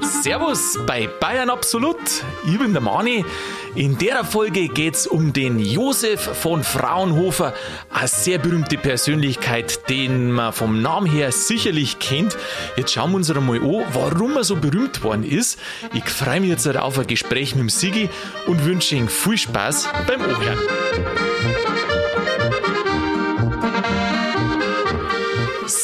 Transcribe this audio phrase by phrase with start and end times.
[0.00, 1.96] Servus bei Bayern Absolut.
[2.44, 3.24] Ich bin der Mani.
[3.76, 7.54] In der Folge geht es um den Josef von Fraunhofer,
[7.88, 12.36] eine sehr berühmte Persönlichkeit, den man vom Namen her sicherlich kennt.
[12.76, 15.60] Jetzt schauen wir uns einmal an, warum er so berühmt worden ist.
[15.94, 18.10] Ich freue mich jetzt auf ein Gespräch mit dem Sigi
[18.48, 20.58] und wünsche Ihnen viel Spaß beim Ohren.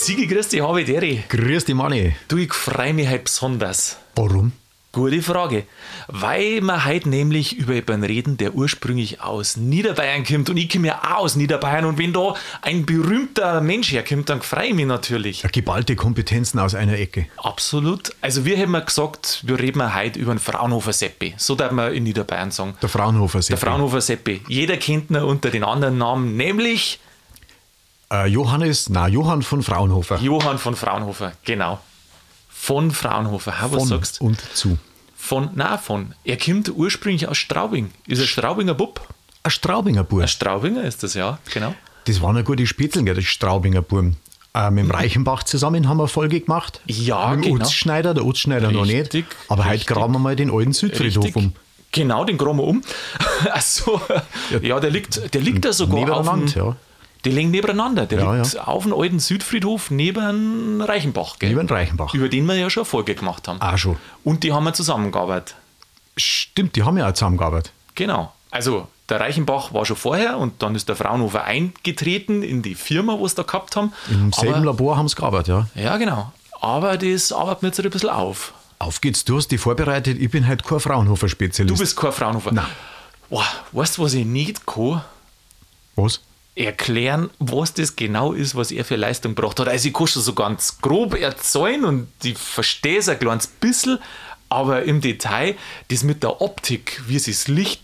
[0.08, 1.22] Sigi, grüß dich, habe Deri.
[1.28, 2.16] Grüß dich, Manni.
[2.28, 3.98] Du, ich freue mich halt besonders.
[4.14, 4.52] Warum?
[4.90, 5.64] Gute Frage.
[6.06, 10.86] Weil wir heute nämlich über jemanden reden, der ursprünglich aus Niederbayern kommt und ich komme
[10.86, 12.32] ja auch aus Niederbayern und wenn da
[12.62, 15.42] ein berühmter Mensch herkommt, dann freue ich mich natürlich.
[15.42, 17.26] Ja, geballte Kompetenzen aus einer Ecke.
[17.36, 18.14] Absolut.
[18.22, 21.34] Also wir haben gesagt, wir reden heute über den Fraunhofer Seppi.
[21.36, 22.78] So darf man in Niederbayern sagen.
[22.80, 23.60] Der Fraunhofer Seppi.
[23.60, 24.40] Der Fraunhofer Seppi.
[24.48, 26.98] Jeder kennt ihn unter den anderen Namen, nämlich
[28.12, 30.18] Äh, Johannes, na, Johann von Fraunhofer.
[30.20, 31.32] Johann von Fraunhofer.
[31.44, 31.80] Genau.
[32.48, 33.60] Von Fraunhofer.
[33.60, 34.78] Ha, was von sagst und zu.
[35.16, 36.14] Von, na von.
[36.24, 37.90] Er kommt ursprünglich aus Straubing.
[38.06, 39.06] Ist ein Straubinger Bub.
[39.42, 40.22] Ein Straubinger Bub.
[40.22, 41.74] Ein Straubinger ist das, ja, genau.
[42.06, 44.16] Das waren ja gute Spitzeln, gell, das Straubinger Buben.
[44.54, 46.80] Äh, mit dem Reichenbach zusammen haben wir eine Folge gemacht.
[46.86, 47.66] Ja, mit dem genau.
[47.66, 49.14] Utzschneider, der Utzschneider noch nicht.
[49.14, 49.88] Richtig, Aber heute richtig.
[49.94, 51.44] graben wir mal den alten Südfriedhof Richtig.
[51.44, 51.52] um.
[51.92, 52.82] Genau, den graben wir um.
[53.52, 54.00] Achso,
[54.62, 56.76] ja, der liegt, der liegt da sogar auf dem, ja.
[57.24, 58.06] Die liegen nebeneinander.
[58.06, 61.38] Der Ja, liegt auf dem alten Südfriedhof neben Reichenbach.
[61.38, 61.50] Gell?
[61.50, 62.14] Neben Reichenbach.
[62.14, 63.60] Über den wir ja schon eine Folge gemacht haben.
[63.60, 63.96] Auch schon.
[64.24, 65.56] Und die haben wir zusammengearbeitet.
[66.16, 67.72] Stimmt, die haben ja auch zusammengearbeitet.
[67.94, 68.32] Genau.
[68.50, 73.16] Also der Reichenbach war schon vorher und dann ist der Fraunhofer eingetreten in die Firma,
[73.20, 73.92] was da gehabt haben.
[74.10, 75.66] Im selben Aber, Labor haben sie gearbeitet, ja.
[75.74, 76.32] ja, genau.
[76.60, 78.52] Aber das arbeitet mir jetzt ein bisschen auf.
[78.78, 81.74] Auf geht's, du hast dich vorbereitet, ich bin halt kein Fraunhofer-Spezialist.
[81.74, 82.52] Du bist kein Fraunhofer.
[82.52, 82.66] Nein.
[83.30, 85.02] Boah, weißt du, was ich nicht kann?
[85.96, 86.20] Was?
[86.58, 89.68] Erklären, was das genau ist, was er für Leistung gebracht hat.
[89.68, 93.98] Also ich kann schon so ganz grob erzählen und ich verstehe es ein kleines bisschen,
[94.48, 95.54] aber im Detail,
[95.88, 97.82] das mit der Optik, wie sich das Licht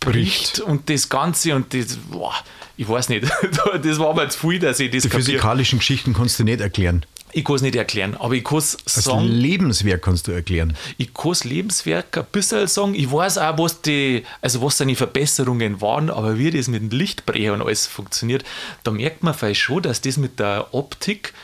[0.00, 2.34] bricht und das Ganze und das, boah,
[2.76, 3.24] ich weiß nicht,
[3.82, 7.04] das war mir zu viel, dass ich das Die physikalischen Geschichten kannst du nicht erklären.
[7.32, 9.26] Ich kann es nicht erklären, aber ich kann es Das sagen.
[9.26, 10.76] Lebenswerk kannst du erklären.
[10.96, 12.94] Ich kann das Lebenswerk ein bisschen sagen.
[12.94, 16.96] Ich weiß auch, was, die, also was seine Verbesserungen waren, aber wie das mit dem
[16.96, 18.44] Lichtbrecher und alles funktioniert,
[18.84, 21.34] da merkt man vielleicht schon, dass das mit der Optik,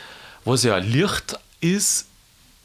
[0.45, 2.07] was ja Licht ist,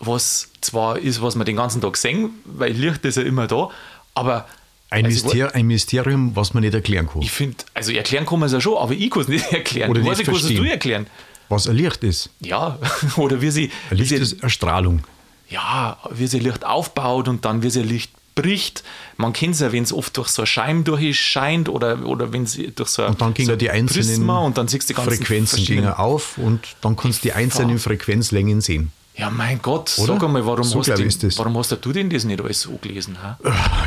[0.00, 3.68] was zwar ist, was wir den ganzen Tag sehen, weil Licht ist ja immer da,
[4.14, 4.46] aber
[4.90, 7.20] Ein, also, Myster ein Mysterium, was man nicht erklären kann.
[7.20, 9.90] ich finde, also erklären kann man es ja schon, aber ich kann es nicht erklären.
[9.90, 10.64] Oder ich nicht weiß nicht, verstehen.
[10.64, 11.06] du erklären?
[11.48, 12.30] Was ein Licht ist.
[12.40, 12.78] Ja,
[13.16, 15.02] oder wie sie, Ein wie Licht sie ist eine Strahlung.
[15.48, 18.84] ja, wie sich Licht aufbaut und dann wie sich Licht bricht.
[19.16, 22.44] Man kennt es ja, wenn es oft durch so eine Scheibe durchscheint oder, oder wenn
[22.44, 24.96] es durch so Und dann gingen so die einzelnen Prisma und dann siehst du die
[24.96, 28.92] ganzen Frequenzen gingen auf und dann kannst du die einzelnen Frequenzlängen sehen.
[29.16, 30.12] Ja, mein Gott, Oder?
[30.12, 33.16] sag einmal, warum, So hast du, warum hast du denn das nicht alles so gelesen?
[33.20, 33.36] Ha?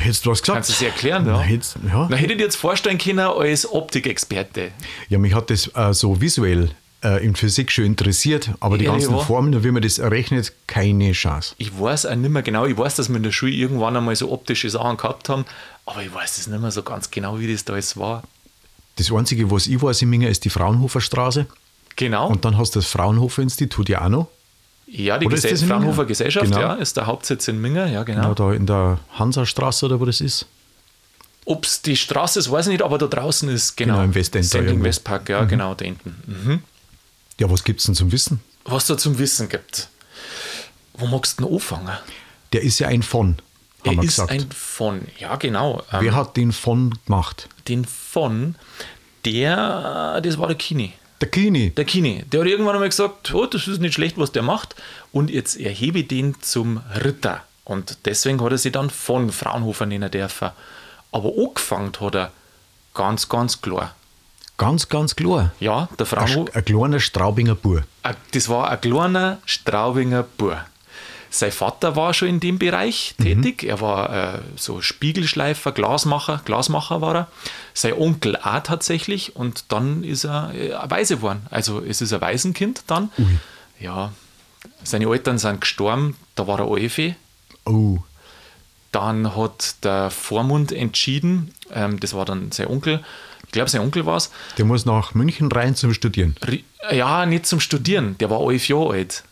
[0.06, 0.56] Jetzt du was gesagt.
[0.58, 1.26] Kannst du es erklären?
[1.26, 1.32] Ja?
[1.38, 2.08] Na, jetzt, ja.
[2.10, 4.72] Na, hätte ich dir jetzt vorstellen können als Optikexperte.
[5.08, 6.72] ja, mich hat das äh, so visuell
[7.04, 9.20] äh, in Physik schon interessiert, aber die ganzen ja.
[9.20, 11.56] Formeln, wie man das errechnet, keine Chance.
[11.58, 14.16] Ich weiß auch nicht mehr genau, ich weiß, dass wir in der Schule irgendwann einmal
[14.16, 15.46] so optische Sachen gehabt haben,
[15.86, 18.24] aber ich weiß das nicht mehr so ganz genau, wie das da jetzt war.
[18.98, 21.48] Das Einzige, was ich weiß in Minga, ist die Fraunhofer Straße.
[21.96, 22.28] Genau.
[22.30, 24.28] Und dann hast du das Fraunhofer Institut ja auch noch.
[24.88, 26.06] ja, die Gese Fraunhofer?
[26.06, 26.60] Gesellschaft, Genau.
[26.60, 28.30] ja, ist der Hauptsitz in Minga, ja, genau.
[28.30, 30.46] Ja, da in der Hansastraße oder wo das ist.
[31.46, 33.94] Ob es die Straße ist, weiß ich nicht, aber da draußen ist genau.
[33.96, 34.86] Genau, im Westend irgendwo.
[34.86, 36.16] Westpark, ja, genau, da hinten.
[36.28, 36.64] Mhm.
[37.42, 38.40] Ja, was gibt's denn zum Wissen?
[38.66, 39.90] Was da zum Wissen gibt.
[40.94, 41.90] Wo magst du denn anfangen?
[42.54, 43.38] Der ist ja ein von,
[43.84, 44.32] haben Er wir ist gesagt.
[44.32, 45.82] ein von, ja, genau.
[45.92, 47.50] Ähm, Wer hat den von gemacht?
[47.68, 48.54] den von,
[49.26, 50.94] der, das war der Kini.
[51.20, 51.72] Der Kini.
[51.72, 54.76] Der Kini, der hat irgendwann einmal gesagt, oh, das ist nicht schlecht, was der macht.
[55.12, 57.44] Und jetzt erhebe ich den zum Ritter.
[57.64, 60.52] Und deswegen hat er sich dann von Fraunhofer nennen dürfen.
[61.12, 62.32] Aber angefangen hat er
[62.94, 63.96] ganz, ganz klar.
[64.62, 65.52] Ganz, ganz klar.
[65.60, 66.56] Ja, der Ein, Fraunhofer.
[66.56, 67.58] ein kleiner Straubinger.
[68.04, 70.56] Ein- Das war ein kleiner Straubinger Bub.
[71.34, 73.64] Sein Vater war schon in dem Bereich tätig.
[73.64, 77.28] Er war äh, so Spiegelschleifer, Glasmacher, Glasmacher war er.
[77.74, 79.36] Sein Onkel auch tatsächlich.
[79.36, 81.46] Und dann ist er äh, ein Waise geworden.
[81.50, 83.12] Also es ist ein Waisenkind dann.
[83.80, 84.12] Ja,
[84.84, 86.18] seine Eltern sind gestorben.
[86.36, 87.16] Da war er Eufe.
[87.66, 88.00] Oh,
[88.92, 93.00] Dann hat der Vormund entschieden, ähm, das war dann sein Onkel,
[93.52, 96.38] ich glaube, sein Onkel war es, der muss nach München rein zum Studieren.
[96.90, 99.26] ja, nicht zum Studieren, der war elf Jahre alt.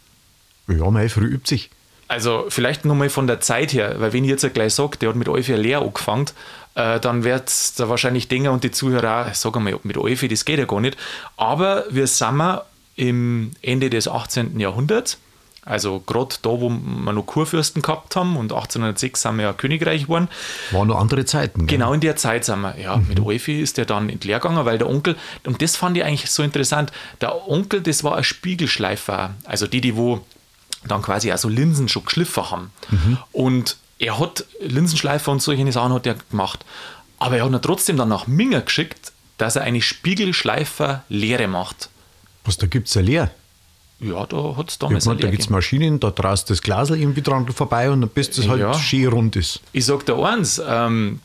[0.67, 1.69] Ja, mei, früh übt sich.
[2.09, 5.15] Also vielleicht nochmal von der Zeit her, weil wenn ich jetzt gleich sage, der hat
[5.15, 6.25] mit Eufi eine Lehre angefangen,
[6.75, 7.49] äh, dann wird
[7.79, 10.81] da wahrscheinlich denken und die Zuhörer auch, sag einmal, mit Eufi, das geht ja gar
[10.81, 10.97] nicht.
[11.37, 12.63] Aber wir sind mal
[12.97, 14.59] im Ende des 18.
[14.59, 15.17] Jahrhunderts.
[15.65, 20.03] Also gerade da, wo wir noch Kurfürsten gehabt haben und 1806 sind wir ja Königreich
[20.03, 20.29] geworden.
[20.71, 21.67] Waren noch andere Zeiten.
[21.67, 21.77] Gell?
[21.77, 22.77] Genau in der Zeit sind wir.
[22.79, 23.07] Ja, mhm.
[23.07, 25.15] mit Eufi ist der dann entleer gegangen, weil der Onkel,
[25.45, 26.91] und das fand ich eigentlich so interessant,
[27.21, 29.35] der Onkel, das war ein Spiegelschleifer.
[29.45, 30.21] Also die, die wo
[30.87, 32.71] dann quasi auch so Linsen schon geschliffen haben.
[32.89, 33.17] Mhm.
[33.31, 36.65] Und er hat Linsenschleifer und solche Sachen hat er gemacht.
[37.17, 41.89] Aber er hat ihn trotzdem dann nach Minger geschickt, dass er eine Spiegelschleifer-Lehre macht.
[42.45, 43.31] Was, da gibt es eine Lehre?
[44.01, 47.21] Ja, da hat es damals ja, Da gibt es Maschinen, da traust das Glas irgendwie
[47.21, 48.73] dran vorbei und bis das halt ja.
[48.73, 49.59] schön rund ist.
[49.73, 51.19] Ich sag dir eins, ähm,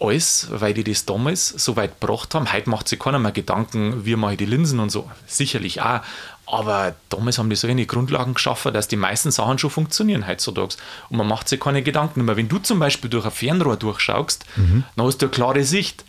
[0.00, 2.52] alles, weil die das damals so weit gebracht haben.
[2.52, 5.08] Heute macht sich keiner mehr Gedanken, wie mache ich die Linsen und so.
[5.26, 6.00] Sicherlich auch.
[6.46, 10.74] Aber damals haben die so eine Grundlagen geschaffen, dass die meisten Sachen schon funktionieren heutzutage.
[11.08, 12.36] Und man macht sich keine Gedanken mehr.
[12.36, 14.84] Wenn du zum Beispiel durch ein Fernrohr durchschaust, mhm.
[14.96, 16.04] dann hast du eine klare Sicht.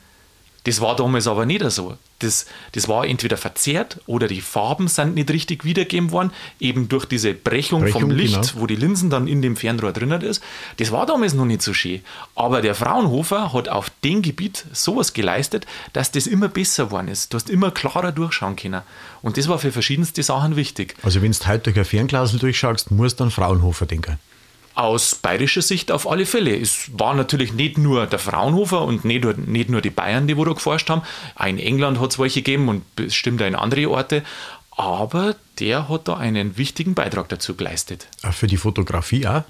[0.64, 1.98] Das war damals aber nicht so.
[2.24, 7.06] Das, das war entweder verzerrt oder die Farben sind nicht richtig wiedergegeben worden, eben durch
[7.06, 8.62] diese Brechung, Brechung vom Licht, genau.
[8.62, 10.42] wo die Linsen dann in dem Fernrohr drinnen ist.
[10.78, 12.02] Das war damals noch nicht so schön.
[12.36, 17.34] Aber der Fraunhofer hat auf dem Gebiet sowas geleistet, dass das immer besser geworden ist.
[17.34, 18.82] Du hast immer klarer durchschauen können.
[19.22, 20.96] Und das war für verschiedenste Sachen wichtig.
[21.04, 24.20] Also wenn du heute durch ein Fernglas durchschaust, musst du an Fraunhofer denken.
[24.76, 26.58] Aus bayerischer Sicht auf alle Fälle.
[26.58, 30.36] Es war natürlich nicht nur der Fraunhofer und nicht nur, nicht nur die Bayern, die
[30.36, 31.04] wo da geforscht haben.
[31.36, 34.24] Auch in England hat es welche gegeben und bestimmt auch in andere Orte.
[34.72, 38.08] Aber der hat da einen wichtigen Beitrag dazu geleistet.
[38.32, 39.44] Für die Fotografie auch?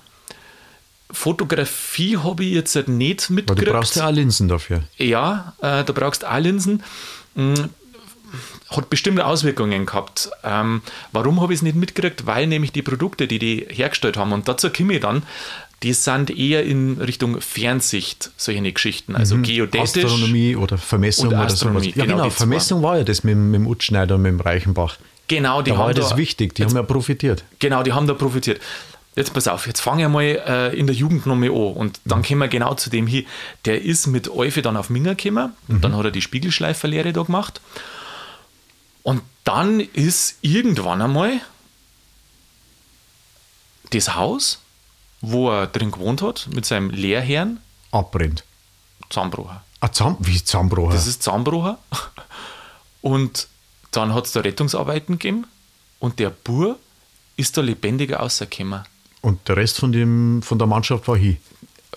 [1.12, 3.52] Fotografie habe ich jetzt nicht mitgekriegt.
[3.52, 4.84] Aber du brauchst ja auch Linsen dafür.
[4.98, 6.84] Ja, äh, da brauchst du auch Linsen.
[8.70, 10.30] Hat bestimmte Auswirkungen gehabt.
[10.44, 10.82] Ähm,
[11.12, 12.26] warum habe ich es nicht mitgekriegt?
[12.26, 15.24] Weil nämlich die Produkte, die die hergestellt haben, und dazu komme ich dann,
[15.84, 19.44] die sind eher in Richtung Fernsicht, solche Geschichten, also mhm.
[19.44, 20.06] geodätisch.
[20.06, 21.86] Astronomie oder Vermessung oder sowas.
[21.86, 24.98] Ja, genau, genau Vermessung war ja das mit, mit dem Utschneider und mit dem Reichenbach.
[25.28, 27.44] Genau, die da haben war das da, wichtig, die jetzt, haben ja profitiert.
[27.60, 28.62] Genau, die haben da profitiert.
[29.16, 32.20] Jetzt pass auf, jetzt fange ich mal äh, in der Jugend nochmal an und dann
[32.20, 32.24] mhm.
[32.24, 33.24] kommen wir genau zu dem hier.
[33.66, 35.76] Der ist mit Eufe dann auf Minger gekommen mhm.
[35.76, 37.62] und dann hat er die Spiegelschleiferlehre da gemacht
[39.04, 41.42] und dann ist irgendwann einmal
[43.92, 44.60] das Haus,
[45.22, 47.60] wo er drin gewohnt hat, mit seinem Lehrherrn,
[47.92, 48.44] abbrennt.
[49.10, 49.58] Zusammenbrochen.
[49.80, 50.94] Ah, Zahn, wie zusammenbrochen?
[50.94, 51.76] Das ist zusammenbrochen.
[53.02, 53.48] Und
[53.92, 55.46] dann hat es da Rettungsarbeiten gegeben
[56.00, 56.80] und der Bur
[57.36, 58.84] ist da lebendiger rausgekommen.
[59.22, 61.38] Und der Rest von, dem, von der Mannschaft war hier?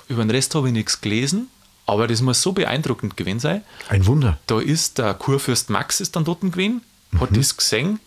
[0.08, 1.48] Über den Rest habe ich nichts gelesen.
[1.86, 3.62] Aber das muss so beeindruckend gewesen sein.
[3.88, 4.38] Ein Wunder.
[4.46, 6.82] Da ist der Kurfürst Max ist dann dort gewesen
[7.20, 7.36] hat mhm.
[7.36, 8.00] das gesehen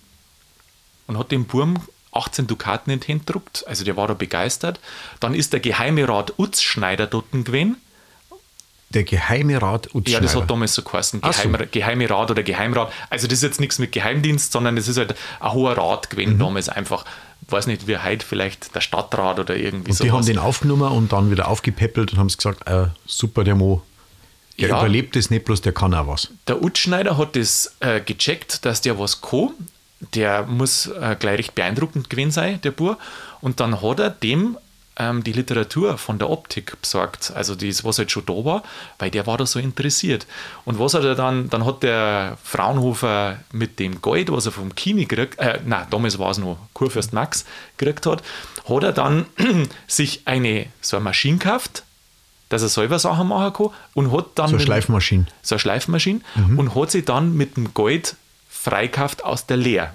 [1.07, 1.77] und hat dem Burm
[2.11, 3.65] 18 Dukaten in die Hände gedruckt.
[3.67, 4.79] Also der war da begeistert.
[5.19, 7.77] Dann ist der geheime Rat Utzschneider dort gewesen.
[8.89, 10.11] Der geheime Rat Utzschneider?
[10.11, 11.21] Ja, das hat damals so geheißen.
[11.21, 11.65] Geheim, so.
[11.71, 12.91] Geheime Rat oder Geheimrat.
[13.09, 16.33] Also das ist jetzt nichts mit Geheimdienst, sondern das ist halt ein hoher Rat gewesen
[16.33, 16.39] mhm.
[16.39, 17.05] damals einfach.
[17.45, 20.03] Ich weiß nicht, wie heute vielleicht der Stadtrat oder irgendwie so.
[20.03, 23.81] Die haben den aufgenommen und dann wieder aufgepäppelt und haben gesagt, äh, super, der Mo
[24.59, 26.29] der ja, überlebt es nicht bloß, der kann auch was.
[26.47, 29.51] Der Utschneider hat das äh, gecheckt, dass der was kann.
[30.13, 32.97] Der muss äh, gleich recht beeindruckend gewesen sein, der Bur.
[33.41, 34.57] Und dann hat er dem
[34.99, 38.63] ähm, die Literatur von der Optik besorgt, also das, was halt schon da war,
[38.99, 40.27] weil der war da so interessiert.
[40.65, 44.75] Und was hat er dann, dann hat der Fraunhofer mit dem Gold, was er vom
[44.75, 47.45] Kini gekriegt, äh, nein, damals war es noch Kurfürst Max
[47.77, 48.21] gekriegt hat,
[48.67, 49.25] hat er dann
[49.87, 51.83] sich eine, so eine Maschine gekauft,
[52.49, 54.49] dass er selber Sachen machen kann und hat dann.
[54.49, 55.25] So eine Schleifmaschine.
[55.41, 56.59] So eine Schleifmaschine mhm.
[56.59, 58.15] und hat sich dann mit dem Gold
[58.49, 59.93] freikauft aus der Leer.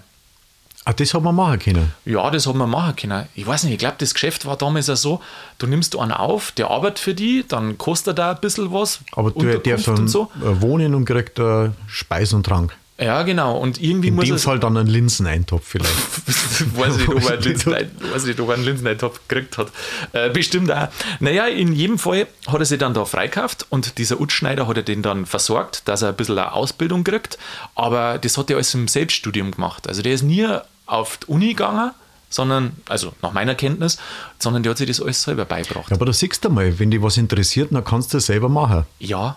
[0.87, 1.93] Ah, das hat man machen können?
[2.05, 3.27] Ja, das hat man machen können.
[3.35, 5.21] Ich weiß nicht, ich glaube, das Geschäft war damals ja so,
[5.57, 9.01] du nimmst einen auf, der arbeitet für die, dann kostet er da ein bisschen was.
[9.13, 10.31] Aber der darf dann so.
[10.35, 12.77] wohnen und kriegt uh, Speis und Trank.
[12.97, 13.59] Ja, genau.
[13.59, 15.91] Und irgendwie In muss dem Fall dann einen Linseneintopf vielleicht.
[16.77, 17.39] weiß, nicht, ob er
[18.13, 19.73] weiß nicht, ob er einen Linseneintopf gekriegt hat.
[20.13, 20.89] Äh, bestimmt auch.
[21.19, 24.85] Naja, in jedem Fall hat er sich dann da freikauft und dieser Utschneider hat er
[24.85, 27.37] den dann versorgt, dass er ein bisschen eine Ausbildung kriegt.
[27.75, 29.89] Aber das hat er alles im Selbststudium gemacht.
[29.89, 30.47] Also der ist nie
[30.87, 31.91] auf die Uni gegangen,
[32.31, 33.99] sondern, also nach meiner Kenntnis,
[34.39, 35.91] sondern der hat sich das alles selber beigebracht.
[35.91, 38.49] Ja, aber da siehst du mal, wenn dich was interessiert, dann kannst du das selber
[38.49, 38.85] machen.
[39.01, 39.37] Ja,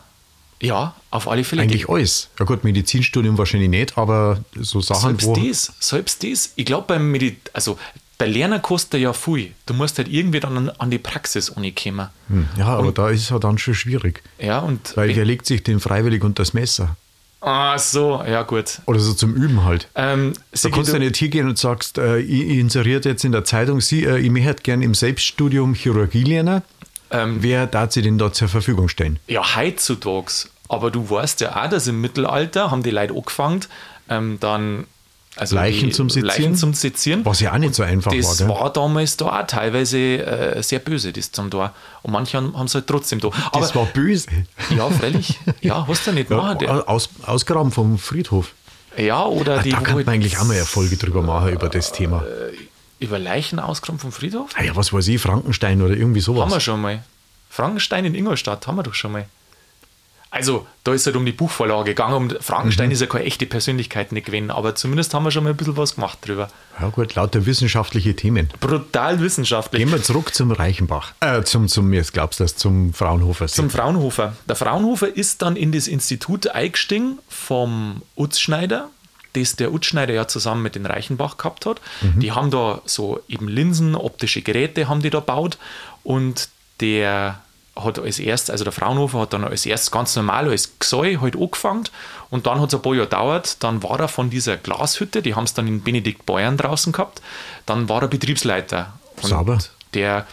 [0.62, 1.62] ja, auf alle Fälle.
[1.62, 2.30] Eigentlich alles.
[2.40, 5.34] Ja gut, Medizinstudium wahrscheinlich nicht, aber so Sachen, selbst wo...
[5.36, 6.54] Das, selbst das.
[6.56, 7.78] Ich glaube, beim Medit also
[8.18, 9.52] bei Lernen kostet ja viel.
[9.66, 11.74] Du musst halt irgendwie dann an, an die Praxis kommen.
[11.76, 14.24] Hm, ja, aber und, da ist es halt dann schon schwierig.
[14.40, 14.98] Ja, und...
[14.98, 16.96] Weil der legt sich den freiwillig unter das Messer.
[17.40, 18.80] Ah, so, ja gut.
[18.88, 19.88] Oder so zum Üben halt.
[19.94, 23.32] Ähm, da kannst du ja nicht hingehen und sagst, äh, ich, ich inseriert jetzt in
[23.32, 26.64] der Zeitung, Sie, äh, ich möchte gerne im Selbststudium Chirurgie lernen.
[27.12, 29.20] Ähm, Wer darf sie denn da zur Verfügung stellen?
[29.28, 30.50] Ja, heutzutage.
[30.70, 33.62] Aber du weißt ja auch, dass im Mittelalter haben die Leute angefangen,
[34.10, 34.86] ähm, dann
[35.38, 36.28] Also Leichen zum Sezieren?
[36.28, 37.26] Leichen zum Sezieren.
[37.26, 38.48] Was ja auch nicht so einfach das war.
[38.48, 41.74] Das war damals da auch teilweise äh, sehr böse, das zum Tor.
[42.02, 43.30] Und manche haben es halt trotzdem da.
[43.52, 44.28] Aber, das war böse.
[44.76, 45.40] Ja, freilich.
[45.62, 46.68] Ja, hast du nicht ja, machen.
[46.68, 48.54] Aus, ausgraben vom Friedhof.
[48.98, 49.70] Ja, oder ah, die.
[49.70, 52.24] Da kann man eigentlich auch mal Erfolge drüber machen, über das Thema.
[53.00, 54.50] Über Leichen ausgraben vom Friedhof?
[54.56, 56.44] Ah ja, was weiß ich, Frankenstein oder irgendwie sowas.
[56.44, 57.04] Haben wir schon mal.
[57.50, 59.26] Frankenstein in Ingolstadt haben wir doch schon mal.
[60.30, 62.14] Also, da ist es halt um die Buchvorlage gegangen.
[62.14, 62.92] Um Frankenstein mhm.
[62.92, 65.78] ist ja keine echte Persönlichkeit nicht gewesen, aber zumindest haben wir schon mal ein bisschen
[65.78, 66.50] was gemacht drüber.
[66.80, 68.50] Ja, gut, lauter wissenschaftliche Themen.
[68.60, 69.82] Brutal wissenschaftlich.
[69.82, 71.14] Gehen wir zurück zum Reichenbach.
[71.22, 73.48] Äh, zum, zum, jetzt glaubst du das, zum Fraunhofer.
[73.48, 74.36] Zum Fraunhofer.
[74.48, 78.90] Der Fraunhofer ist dann in das Institut eingestiegen vom Utzschneider,
[79.34, 81.82] das der Utzschneider ja zusammen mit den Reichenbach gehabt hat.
[82.02, 82.20] Mhm.
[82.20, 85.58] Die haben da so eben Linsen, optische Geräte haben die da gebaut
[86.04, 87.42] und der
[87.76, 91.36] hat als erstes, also der Fraunhofer hat dann als erstes ganz normal als Gesell halt
[91.36, 91.84] angefangen
[92.30, 95.36] und dann hat es ein paar Jahre gedauert, dann war er von dieser Glashütte, die
[95.36, 97.22] haben es dann in Benedikt Bayern draußen gehabt,
[97.66, 98.94] dann war er Betriebsleiter.
[99.22, 99.58] Und Sauber.
[99.94, 100.28] Der,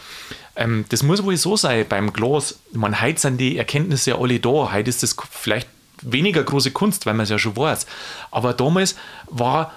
[0.55, 4.39] ähm, das muss wohl so sein beim Glas, man heute sind die Erkenntnisse ja alle
[4.39, 5.69] da, heute ist das vielleicht
[6.11, 7.85] weniger große Kunst, weil man es ja schon weiß,
[8.31, 8.95] aber damals
[9.27, 9.71] war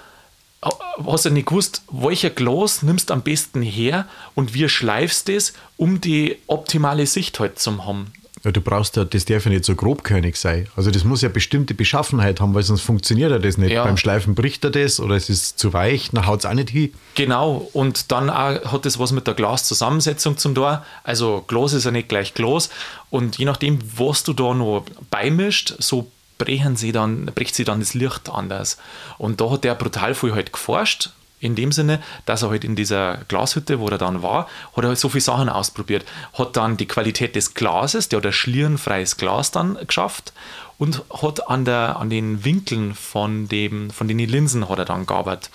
[1.05, 5.35] hast du nicht gewusst, welcher Glas nimmst du am besten her und wie schleifst du
[5.35, 8.11] es, um die optimale Sicht halt zu haben.
[8.43, 10.67] Ja, du brauchst ja, das darf ja nicht so grobkörnig sein.
[10.77, 13.71] Also das muss ja bestimmte Beschaffenheit haben, weil sonst funktioniert ja das nicht.
[13.71, 13.83] Ja.
[13.83, 16.69] Beim Schleifen bricht er das oder es ist zu weich, dann haut es auch nicht
[16.69, 16.93] hin.
[17.15, 20.85] Genau, und dann auch hat das was mit der Glaszusammensetzung zum Tor.
[21.03, 22.69] Also Glas ist ja nicht gleich Glas
[23.09, 27.81] und je nachdem, was du da noch beimischt, so brechen sie dann, bricht sie dann
[27.81, 28.79] das Licht anders.
[29.19, 32.75] Und da hat der brutal viel halt geforscht, in dem Sinne, dass er halt in
[32.75, 36.05] dieser Glashütte, wo er dann war, hat er halt so viele Sachen ausprobiert.
[36.33, 40.33] Hat dann die Qualität des Glases, der hat ein schlierenfreies Glas dann geschafft
[40.77, 45.05] und hat an, der, an den Winkeln von, dem, von den Linsen hat er dann
[45.05, 45.49] gearbeitet.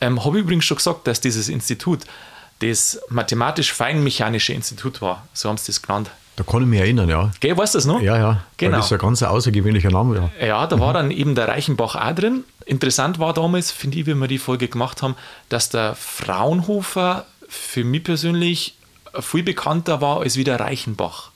[0.00, 2.00] Ähm, Habe ich übrigens schon gesagt, dass dieses Institut
[2.60, 6.10] das mathematisch-feinmechanische Institut war, so haben sie das genannt.
[6.38, 7.32] Da kann ich mich erinnern, ja.
[7.40, 8.00] Gell, weißt du das noch?
[8.00, 8.44] Ja, ja.
[8.58, 8.76] Genau.
[8.76, 10.30] Das ist ein ganz außergewöhnlicher Name.
[10.40, 10.80] Ja, ja da mhm.
[10.80, 12.44] war dann eben der Reichenbach auch drin.
[12.64, 15.16] Interessant war damals, finde ich, wie wir die Folge gemacht haben,
[15.48, 18.76] dass der Fraunhofer für mich persönlich
[19.18, 21.32] viel bekannter war als wie der Reichenbach.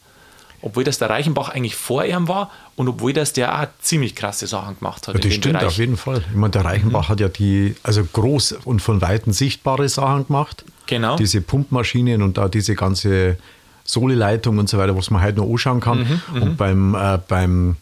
[0.60, 4.46] Obwohl das der Reichenbach eigentlich vor ihm war und obwohl das der auch ziemlich krasse
[4.46, 5.16] Sachen gemacht hat.
[5.16, 5.66] Ja, das stimmt Bereich.
[5.66, 6.22] auf jeden Fall.
[6.30, 7.12] Ich meine, der Reichenbach mhm.
[7.12, 10.64] hat ja die, also groß und von Weitem sichtbare Sachen gemacht.
[10.86, 11.16] Genau.
[11.16, 13.36] Diese Pumpmaschinen und da diese ganze
[13.84, 15.98] Sohleleitung und so weiter, was man heute noch anschauen kann.
[16.00, 17.76] Mhm, mhm, und beim, äh, beim,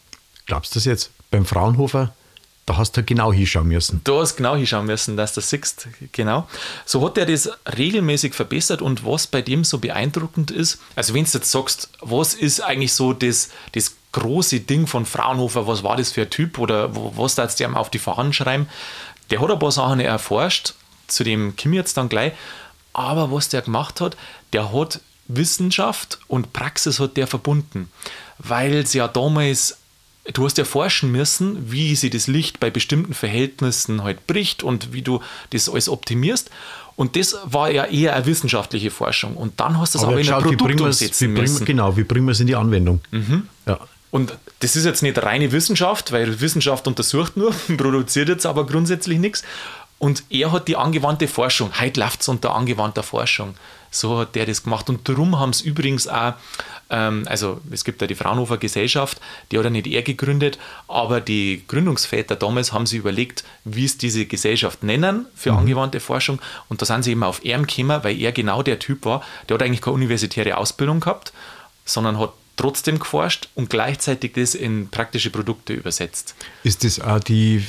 [0.47, 2.13] glaubst du das jetzt, beim Fraunhofer,
[2.67, 4.01] da hast du halt genau hinschauen müssen.
[4.05, 6.47] Du hast genau hinschauen müssen, dass du siehst, genau.
[6.85, 11.25] So hat er das regelmäßig verbessert und was bei dem so beeindruckend ist, also wenn
[11.25, 15.97] du jetzt sagst, was ist eigentlich so das, das große Ding von Fraunhofer, was war
[15.97, 18.69] das für ein Typ oder was da jetzt der auf die Fahnen schreiben,
[19.31, 20.75] der hat ein paar Sachen erforscht,
[21.09, 22.33] zu dem Kim jetzt dann gleich,
[22.93, 24.17] aber was der gemacht hat,
[24.53, 25.01] der hat
[25.37, 27.91] Wissenschaft und Praxis hat der verbunden,
[28.39, 29.79] weil sie ja damals
[30.33, 34.93] du hast ja forschen müssen, wie sie das Licht bei bestimmten Verhältnissen halt bricht und
[34.93, 35.21] wie du
[35.51, 36.51] das alles optimierst.
[36.97, 39.37] Und das war ja eher eine wissenschaftliche Forschung.
[39.37, 41.65] Und dann hast du es aber, aber in ein Produkt umsetzen müssen.
[41.65, 43.01] Genau, wie bringen wir es in die Anwendung?
[43.11, 43.49] Mhm.
[43.67, 43.81] Ja.
[44.11, 49.19] Und das ist jetzt nicht reine Wissenschaft, weil Wissenschaft untersucht nur, produziert jetzt aber grundsätzlich
[49.19, 49.43] nichts.
[49.99, 53.55] Und er hat die angewandte Forschung, heute läuft es unter angewandter Forschung.
[53.91, 54.89] So hat der das gemacht.
[54.89, 56.35] Und darum haben es übrigens auch,
[56.91, 59.21] ähm, also es gibt ja die Fraunhofer Gesellschaft,
[59.51, 63.99] die hat ja nicht er gegründet, aber die Gründungsväter damals haben sich überlegt, wie es
[63.99, 65.59] diese Gesellschaft nennen für mhm.
[65.59, 66.41] angewandte Forschung.
[66.69, 69.55] Und da sind sie eben auf ihn gekommen, weil er genau der Typ war, der
[69.55, 71.33] hat eigentlich keine universitäre Ausbildung gehabt,
[71.85, 76.35] sondern hat trotzdem geforscht und gleichzeitig das in praktische Produkte übersetzt.
[76.63, 77.65] Ist das auch die,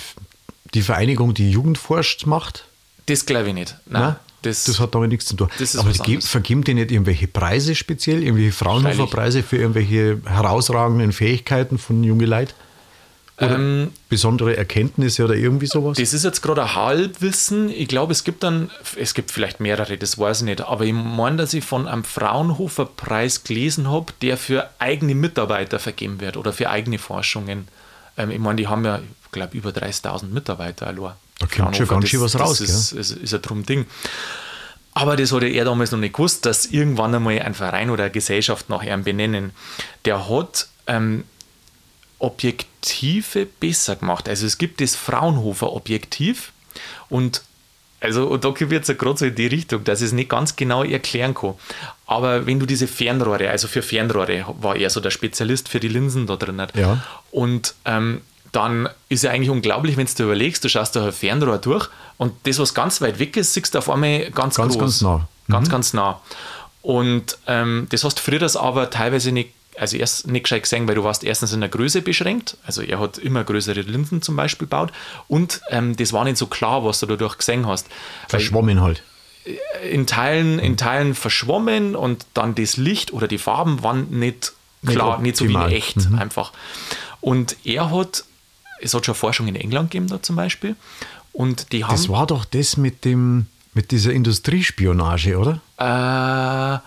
[0.73, 2.65] die Vereinigung, die Jugend forscht, macht?
[3.05, 3.75] Das glaube ich nicht.
[3.85, 4.01] Nein.
[4.01, 4.15] Nein?
[4.41, 5.49] Das, das, hat damit nichts zu tun.
[5.77, 12.03] Aber die vergeben die nicht irgendwelche Preise speziell, irgendwelche Fraunhofer-Preise für irgendwelche herausragenden Fähigkeiten von
[12.03, 12.53] jungen Leuten?
[13.41, 15.97] Oder ähm, besondere Erkenntnisse oder irgendwie sowas?
[15.97, 17.69] Das ist jetzt gerade ein Halbwissen.
[17.69, 20.61] Ich glaube, es gibt dann, es gibt vielleicht mehrere, das weiß ich nicht.
[20.61, 26.21] Aber ich meine, dass ich von einem Fraunhofer-Preis gelesen habe, der für eigene Mitarbeiter vergeben
[26.21, 27.67] wird oder für eigene Forschungen.
[28.15, 31.13] Ähm, ich meine, die haben ja, ich glaube, über 30.000 Mitarbeiter allein.
[31.41, 32.59] Da kommt schon ganz schön was raus.
[32.59, 33.85] Das ist, ist, ist ein drum Ding.
[34.93, 38.11] Aber das hat er damals noch nicht gewusst, dass irgendwann einmal ein Verein oder eine
[38.11, 39.51] Gesellschaft nach ihm benennen.
[40.05, 41.23] Der hat ähm,
[42.19, 44.27] Objektive besser gemacht.
[44.27, 46.51] Also es gibt das Fraunhofer Objektiv
[47.09, 47.41] und
[48.01, 50.29] also und da wird es ja gerade so in die Richtung, dass ich es nicht
[50.29, 51.53] ganz genau erklären kann.
[52.07, 55.87] Aber wenn du diese Fernrohre, also für Fernrohre war er so der Spezialist für die
[55.87, 56.61] Linsen da drin.
[56.73, 57.03] Ja.
[57.29, 61.57] Und ähm, dann ist ja eigentlich unglaublich, wenn du überlegst, du schaust da ein Fernrohr
[61.57, 64.79] durch und das, was ganz weit weg ist, siehst du auf einmal ganz, ganz groß.
[64.79, 65.27] Ganz nah.
[65.49, 65.71] Ganz, mhm.
[65.71, 66.21] ganz nah.
[66.81, 70.87] Und ähm, das hast du früher das aber teilweise nicht, also erst nicht gescheit gesehen,
[70.87, 72.57] weil du warst erstens in der Größe beschränkt.
[72.65, 74.91] Also er hat immer größere Linsen zum Beispiel gebaut.
[75.27, 77.87] Und ähm, das war nicht so klar, was du dadurch gesehen hast.
[78.27, 79.03] Verschwommen halt.
[79.45, 84.53] Äh, in Teilen, in Teilen verschwommen und dann das Licht oder die Farben waren nicht
[84.85, 86.19] klar, nicht, nicht so wie in echt mhm.
[86.19, 86.51] einfach.
[87.21, 88.25] Und er hat,
[88.81, 90.75] es hat schon Forschung in England gegeben da zum Beispiel.
[91.33, 91.91] Und die haben.
[91.91, 95.61] Das war doch das mit dem, mit dieser Industriespionage, oder?
[95.77, 96.79] Äh,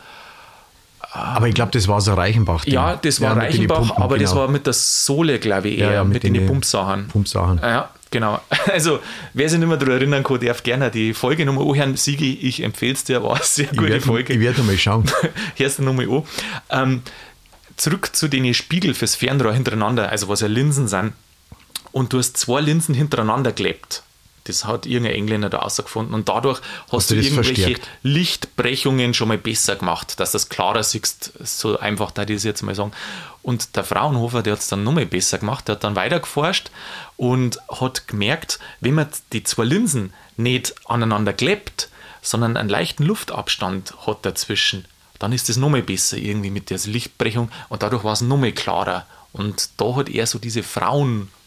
[1.16, 2.66] aber ich glaube, das war so Reichenbach.
[2.66, 4.28] Ja, das war ja, Reichenbach, Pumpen, aber genau.
[4.28, 7.06] das war mit der Sohle, glaube ich, eher, ja, mit, mit den, den Pumpsachen.
[7.06, 7.60] Pumpsachen.
[7.62, 8.40] Ja, genau.
[8.72, 8.98] Also,
[9.32, 11.96] wer sich nicht mehr daran erinnern kann, darf gerne die Folge nochmal anhören.
[11.96, 14.32] Sigi, ich empfehle es dir, war eine sehr gute werd, Folge.
[14.32, 15.04] Ich werde nochmal schauen.
[15.56, 16.22] Hörst du nochmal an.
[16.70, 17.02] Ähm,
[17.76, 21.12] zurück zu den Spiegel fürs Fernrohr hintereinander, also was ja Linsen sind.
[21.94, 24.02] Und du hast zwei Linsen hintereinander geklebt.
[24.48, 26.12] Das hat irgendein Engländer da rausgefunden.
[26.12, 27.88] Und dadurch hast, hast du, irgendwelche verstärkt?
[28.02, 31.32] Lichtbrechungen schon mal besser gemacht, dass du das klarer siehst.
[31.44, 32.90] So einfach da ich das jetzt mal sagen.
[33.42, 35.68] Und der Fraunhofer, der hat es dann nochmal besser gemacht.
[35.68, 36.72] Der hat dann weiter geforscht
[37.16, 41.90] und hat gemerkt, wenn man die zwei Linsen nicht aneinander klebt,
[42.22, 44.84] sondern einen leichten Luftabstand hat dazwischen,
[45.20, 49.06] dann ist das nochmal besser irgendwie mit der Lichtbrechung und dadurch war es nochmal klarer.
[49.32, 50.64] Und da hat er so diese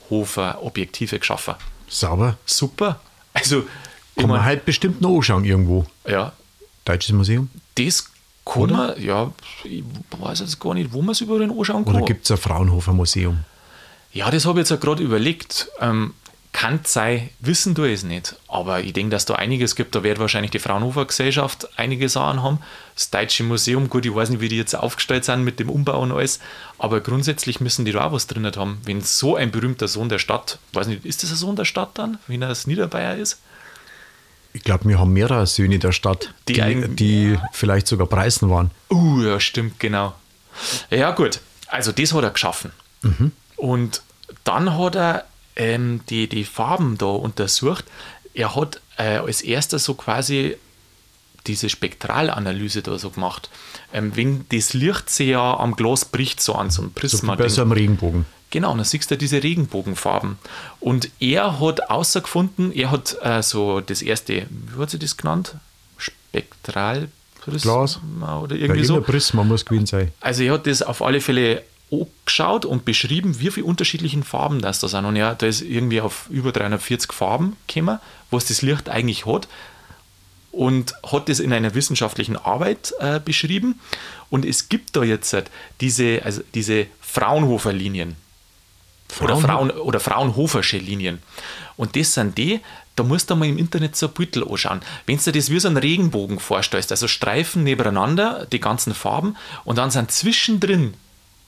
[0.08, 1.56] Fraunhofer-Objektive geschaffen.
[1.88, 2.38] Sauber.
[2.46, 3.00] Super.
[3.34, 3.64] Also,
[4.16, 5.86] kann man halt bestimmt noch anschauen irgendwo.
[6.08, 6.34] Ja.
[6.86, 7.50] Deutsches Museum?
[7.76, 8.10] Das
[8.46, 8.74] kann Oder?
[8.74, 9.32] man, ja,
[9.64, 9.84] ich
[10.18, 11.96] weiß jetzt gar nicht, wo man es überall anschauen kann.
[11.96, 13.44] Oder gibt es ein Fraunhofer Museum?
[14.12, 15.70] Ja, das habe ich jetzt gerade überlegt.
[15.80, 16.14] Ähm,
[16.54, 18.36] kann sein, wissen du es nicht.
[18.48, 19.94] Aber ich denke, dass da einiges gibt.
[19.94, 22.60] Da wird wahrscheinlich die Fraunhofer Gesellschaft einige Sachen haben.
[22.96, 26.02] Das Deutsche Museum, gut, ich weiß nicht, wie die jetzt aufgestellt sind mit dem Umbau
[26.02, 26.40] und alles.
[26.80, 28.80] Aber grundsätzlich müssen die da auch was drin haben.
[28.86, 31.92] Wenn so ein berühmter Sohn der Stadt, weiß nicht, ist das ein Sohn der Stadt
[31.96, 33.40] dann, wenn er das Niederbayer ist?
[34.54, 38.72] Ich glaube, wir haben mehrere Söhne der Stadt, die, die, die vielleicht sogar Preisen waren.
[38.90, 40.16] Uh, ja, stimmt, genau.
[40.90, 41.42] Ja, gut.
[41.68, 42.72] Also, das hat er geschaffen.
[43.04, 43.32] Mhm.
[43.58, 44.02] Und
[44.44, 45.26] dann hat er
[45.58, 47.86] ähm, die, die Farben da untersucht.
[48.34, 50.56] Er hat äh, als erster so quasi
[51.48, 53.50] diese Spektralanalyse da so gemacht.
[53.92, 57.34] Ähm, wenn das Licht sich ja am Glas bricht, so an so einem Prisma.
[57.34, 58.26] So bei so einem Regenbogen.
[58.50, 60.38] Genau, dann siehst du diese Regenbogenfarben.
[60.80, 65.56] Und er hat außergefunden, er hat äh, so das erste, wie hat sie das genannt?
[65.98, 67.10] Spektralprisma
[67.62, 68.00] Glas.
[68.42, 69.02] oder irgendwie ja, so.
[69.02, 70.12] Prisma muss gewesen sein.
[70.22, 74.80] Also er hat das auf alle Fälle angeschaut und beschrieben, wie viele unterschiedlichen Farben das
[74.80, 75.06] da sind.
[75.06, 79.48] Und ja, da ist irgendwie auf über 340 Farben gekommen, was das Licht eigentlich hat.
[80.52, 83.80] Und hat das in einer wissenschaftlichen Arbeit äh, beschrieben.
[84.30, 88.16] Und es gibt da jetzt halt diese, also diese Fraunhofer-Linien.
[89.22, 91.20] Oder, Frauen, oder Fraunhofersche Linien.
[91.78, 92.60] Und das sind die,
[92.98, 94.82] da musst du mal im Internet so ein Büttel anschauen.
[95.06, 99.38] Wenn du dir das wie so einen Regenbogen vorstellst, also Streifen nebeneinander, die ganzen Farben,
[99.64, 100.96] und dann sind zwischendrin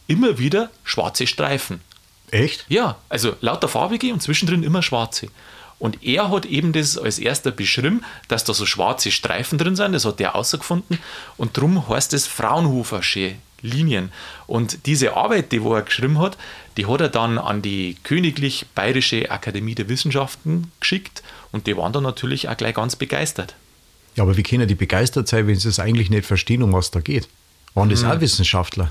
[0.09, 1.79] immer wieder schwarze Streifen.
[2.31, 2.65] Echt?
[2.67, 5.29] Ja, also lauter farbige und zwischendrin immer schwarze.
[5.77, 9.93] Und er hat eben das als erster beschrieben, dass da so schwarze Streifen drin sind,
[9.93, 10.99] das hat er außergefunden
[11.37, 14.11] und darum heißt es Fraunhofersche Linien.
[14.45, 16.37] Und diese Arbeit, die wo er geschrieben hat,
[16.75, 21.93] die hat er dann an die Königlich Bayerische Akademie der Wissenschaften geschickt und die waren
[21.93, 23.55] dann natürlich auch gleich ganz begeistert.
[24.15, 26.91] Ja, aber wie können die begeistert sein, wenn sie es eigentlich nicht verstehen, um was
[26.91, 27.29] da geht?
[27.73, 28.11] Waren das hm.
[28.11, 28.89] auch Wissenschaftler?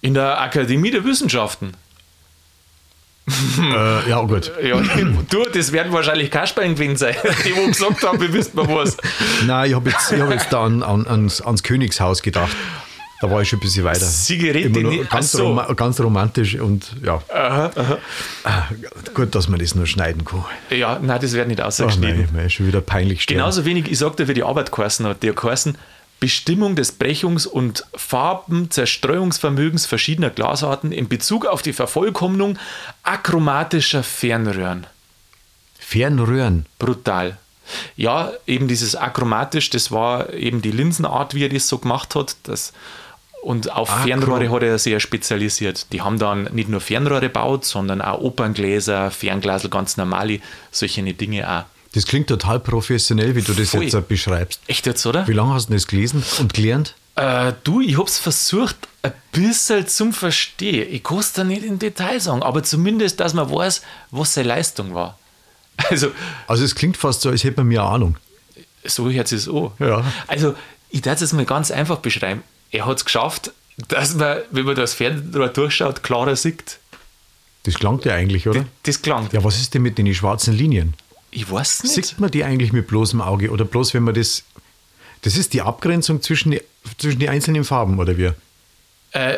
[0.00, 1.74] In der Akademie der Wissenschaften.
[3.58, 4.50] äh, ja, gut.
[4.62, 4.80] Ja,
[5.28, 8.96] du, das werden wahrscheinlich Kasperlen gewesen sein, die wo gesagt haben, wir wissen mal was.
[9.46, 12.56] Nein, ich habe jetzt, hab jetzt da an, an, ans, ans Königshaus gedacht.
[13.20, 14.00] Da war ich schon ein bisschen weiter.
[14.00, 14.70] Zigarette,
[15.10, 15.52] ganz, so.
[15.52, 17.22] rom ganz romantisch und ja.
[17.28, 17.98] Aha, aha.
[18.44, 18.62] Ah,
[19.12, 20.46] gut, dass man das nur schneiden kann.
[20.70, 22.28] Ja, nein, das wird nicht ausgeschnitten.
[22.30, 23.40] Ach nein, schon wieder peinlich sterben.
[23.40, 25.22] Genauso wenig, ich sagte, wie die Arbeit geheißen hat.
[25.22, 25.76] Die hat geheißen,
[26.20, 32.58] Bestimmung des Brechungs- und Farbenzerstreuungsvermögens verschiedener Glasarten in Bezug auf die Vervollkommnung
[33.02, 34.86] achromatischer Fernröhren.
[35.78, 36.66] Fernröhren?
[36.78, 37.38] Brutal.
[37.96, 42.36] Ja, eben dieses achromatisch, das war eben die Linsenart, wie er das so gemacht hat.
[42.42, 42.72] Das,
[43.42, 45.92] und auf Akro Fernrohre hat er sehr spezialisiert.
[45.92, 51.48] Die haben dann nicht nur Fernrohre gebaut, sondern auch Operngläser, Fernglasel, ganz normale, solche Dinge
[51.48, 51.64] auch.
[51.92, 53.84] Das klingt total professionell, wie du das Voll.
[53.84, 54.60] jetzt beschreibst.
[54.68, 55.26] Echt jetzt, oder?
[55.26, 56.94] Wie lange hast du das gelesen und gelernt?
[57.16, 60.86] Äh, du, ich habe es versucht, ein bisschen zum Verstehen.
[60.92, 64.48] Ich kann es da nicht in Detail sagen, aber zumindest, dass man weiß, was seine
[64.48, 65.18] Leistung war.
[65.88, 66.12] Also,
[66.46, 68.16] also es klingt fast so, als hätte man mehr Ahnung.
[68.84, 69.70] So hört es an.
[69.78, 70.04] Ja.
[70.26, 70.54] Also,
[70.90, 72.42] ich darf es mal ganz einfach beschreiben.
[72.70, 73.52] Er hat es geschafft,
[73.88, 76.78] dass man, wenn man das Fernrohr durchschaut, klarer sieht.
[77.62, 78.60] Das klangt ja eigentlich, oder?
[78.60, 79.32] Das, das klangt.
[79.32, 80.94] Ja, was ist denn mit den schwarzen Linien?
[81.30, 81.94] Ich weiß nicht.
[81.94, 84.42] Sieht man die eigentlich mit bloßem Auge oder bloß, wenn man das.
[85.22, 86.62] Das ist die Abgrenzung zwischen die,
[86.98, 88.30] zwischen die einzelnen Farben, oder wie?
[89.12, 89.36] Äh,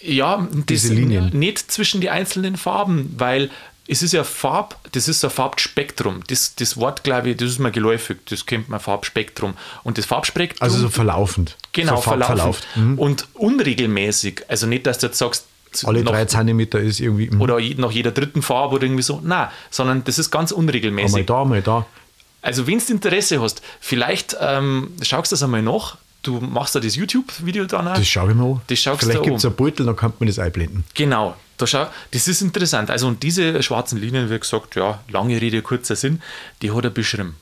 [0.00, 1.30] ja, Diese Linien.
[1.32, 3.50] nicht zwischen die einzelnen Farben, weil
[3.86, 6.22] es ist ja Farb, das ist ein Farbspektrum.
[6.26, 9.54] Das, das Wort, glaube ich, das ist mir geläufig, das kennt man Farbspektrum.
[9.82, 10.62] Und das Farbspektrum.
[10.62, 11.56] Also so verlaufend.
[11.72, 12.66] Genau, so verlaufend.
[12.76, 12.98] Mhm.
[12.98, 14.42] Und unregelmäßig.
[14.48, 15.46] Also nicht, dass du jetzt sagst,
[15.82, 17.30] alle noch, drei Zentimeter ist irgendwie.
[17.30, 17.42] Mh.
[17.42, 19.20] Oder nach jeder dritten Farbe oder irgendwie so.
[19.22, 21.12] Nein, sondern das ist ganz unregelmäßig.
[21.12, 21.86] Mal da, mal da.
[22.42, 25.96] Also, wenn du Interesse hast, vielleicht ähm, schaust du das einmal nach.
[26.22, 27.94] Du machst da das YouTube-Video dann auch.
[27.94, 28.60] Das schaue ich mir an.
[28.66, 30.84] Das vielleicht gibt es ein Beutel, dann kann man das einblenden.
[30.94, 31.36] Genau.
[31.56, 32.90] Da schau, das ist interessant.
[32.90, 36.20] Also, und diese schwarzen Linien, wie gesagt, ja, lange Rede, kurzer Sinn,
[36.62, 37.36] die hat er beschrieben.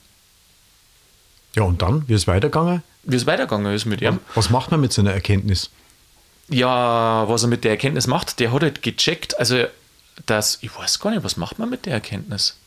[1.55, 2.83] Ja, und dann, wie ist es weitergegangen?
[3.03, 4.19] Wie es weitergegangen ist mit ihm.
[4.35, 5.69] Was macht man mit so einer Erkenntnis?
[6.49, 9.65] Ja, was er mit der Erkenntnis macht, der hat halt gecheckt, also
[10.25, 12.57] dass, ich weiß gar nicht, was macht man mit der Erkenntnis?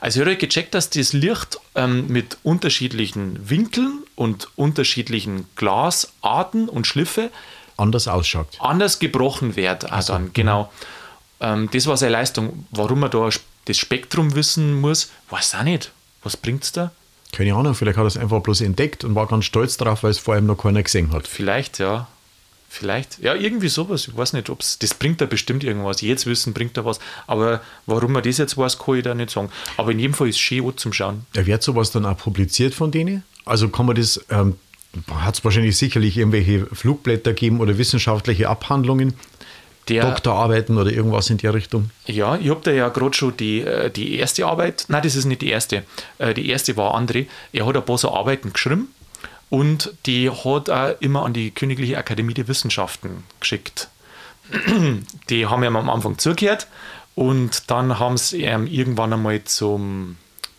[0.00, 6.68] Also er hat halt gecheckt, dass das Licht ähm, mit unterschiedlichen Winkeln und unterschiedlichen Glasarten
[6.68, 7.30] und Schliffe
[7.76, 8.46] anders ausschaut.
[8.60, 9.90] Anders gebrochen wird.
[9.90, 10.70] Also, dann, genau.
[11.40, 12.66] Ähm, das war seine Leistung.
[12.70, 13.28] Warum er da
[13.64, 15.90] das Spektrum wissen muss, weiß auch nicht.
[16.22, 16.92] Was bringt es da?
[17.32, 20.12] Keine Ahnung, vielleicht hat er es einfach bloß entdeckt und war ganz stolz darauf, weil
[20.12, 21.26] es vor allem noch keiner gesehen hat.
[21.26, 22.06] Vielleicht, ja.
[22.74, 24.08] Vielleicht, ja, irgendwie sowas.
[24.08, 26.00] Ich weiß nicht, ob es, das bringt da bestimmt irgendwas.
[26.00, 26.98] Jetzt wissen, bringt da was.
[27.28, 29.48] Aber warum man das jetzt weiß, kann ich da nicht sagen.
[29.76, 31.24] Aber in jedem Fall ist es schön zum Schauen.
[31.36, 33.22] Ja, wird sowas dann auch publiziert von denen?
[33.44, 34.56] Also kann man das, ähm,
[35.08, 39.14] hat es wahrscheinlich sicherlich irgendwelche Flugblätter geben oder wissenschaftliche Abhandlungen,
[39.86, 41.90] der, Doktorarbeiten oder irgendwas in der Richtung?
[42.06, 45.26] Ja, ich habe da ja gerade schon die, äh, die erste Arbeit, nein, das ist
[45.26, 45.84] nicht die erste.
[46.18, 47.26] Äh, die erste war André.
[47.52, 48.88] Er hat ein paar so Arbeiten geschrieben
[49.54, 53.88] und die hat auch immer an die Königliche Akademie der Wissenschaften geschickt.
[55.30, 56.66] Die haben ihm am Anfang zugehört
[57.14, 60.16] und dann haben sie ihn irgendwann einmal zum,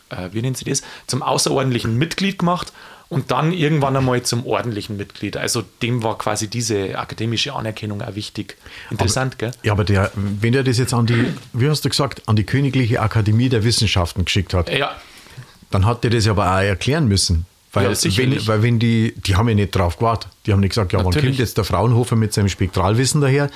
[0.09, 2.71] äh, wie nennen sie das, zum außerordentlichen Mitglied gemacht
[3.09, 5.35] und dann irgendwann einmal zum ordentlichen Mitglied.
[5.35, 8.55] Also dem war quasi diese akademische Anerkennung auch wichtig.
[8.91, 9.51] Interessant, aber, gell?
[9.63, 12.45] Ja, aber der, wenn er das jetzt an die, wie hast du gesagt, an die
[12.45, 14.95] Königliche Akademie der Wissenschaften geschickt hat, ja.
[15.69, 17.45] dann hat er das aber auch erklären müssen.
[17.75, 20.31] Weil, ja, wenn, weil wenn die, die haben ja nicht drauf gewartet.
[20.45, 21.15] Die haben nicht gesagt, ja, Natürlich.
[21.15, 23.49] wann kommt jetzt der Fraunhofer mit seinem Spektralwissen daher?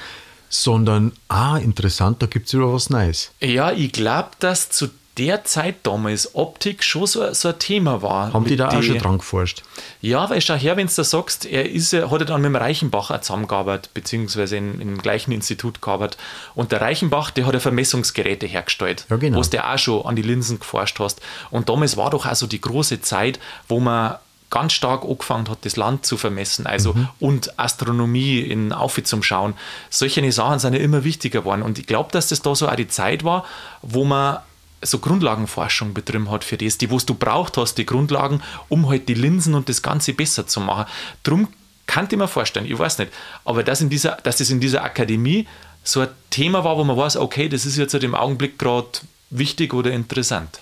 [0.50, 3.32] Sondern, ah, interessant, da gibt es wieder was Neues.
[3.40, 8.32] Ja, ich glaube, dass zu der Zeit damals Optik schon so, so ein Thema war.
[8.32, 9.64] Haben die da auch schon dran geforscht?
[10.00, 12.56] Ja, weil schau her, wenn du da sagst, er ist, hat er dann mit dem
[12.56, 16.18] Reichenbach auch zusammengearbeitet, beziehungsweise in, im gleichen Institut gearbeitet.
[16.56, 19.40] Und der Reichenbach, der hat ja Vermessungsgeräte hergestellt, ja, genau.
[19.40, 21.20] wo du auch schon an die Linsen geforscht hast.
[21.52, 24.16] Und damals war doch auch so die große Zeit, wo man
[24.50, 27.10] ganz stark angefangen hat, das Land zu vermessen, also mhm.
[27.20, 29.54] und Astronomie in Aufi zum Schauen.
[29.90, 31.62] Solche Sachen sind ja immer wichtiger geworden.
[31.62, 33.46] Und ich glaube, dass das da so auch die Zeit war,
[33.82, 34.40] wo man
[34.82, 39.10] so Grundlagenforschung betrieben hat für das, die was du braucht hast, die Grundlagen, um halt
[39.10, 40.86] die Linsen und das Ganze besser zu machen.
[41.24, 41.48] Drum
[41.86, 43.12] kann ich mir vorstellen, ich weiß nicht,
[43.46, 45.48] aber dass, in dieser, dass das in dieser Akademie
[45.84, 48.90] so ein Thema war, wo man weiß, okay, das ist jetzt halt im Augenblick gerade
[49.30, 50.60] wichtig oder interessant.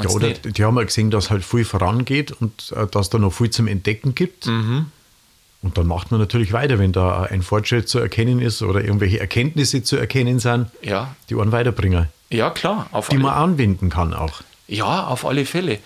[0.00, 0.56] ja, oder nicht?
[0.56, 3.66] die haben ja gesehen, dass halt viel vorangeht und äh, dass da noch viel zum
[3.66, 4.46] Entdecken gibt.
[4.46, 4.92] Mhm.
[5.60, 9.18] Und dann macht man natürlich weiter, wenn da ein Fortschritt zu erkennen ist oder irgendwelche
[9.18, 11.16] Erkenntnisse zu erkennen sind, ja.
[11.28, 12.08] die einen weiterbringen.
[12.30, 12.88] Ja, klar.
[12.92, 13.18] die alle.
[13.18, 14.42] man anwenden kann auch.
[14.68, 15.80] Ja, auf alle Fälle.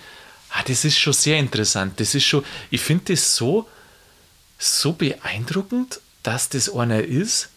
[0.51, 1.99] Ah, das ist schon sehr interessant.
[1.99, 3.67] Das ist schon, ich finde das so,
[4.59, 7.49] so beeindruckend, dass das einer ist,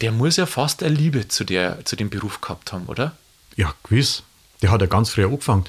[0.00, 3.14] der muss ja fast eine Liebe zu, der, zu dem Beruf gehabt haben, oder?
[3.56, 4.22] Ja, gewiss.
[4.62, 5.66] Der hat ja ganz früh angefangen.